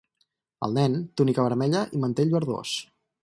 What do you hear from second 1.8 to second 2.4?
i mantell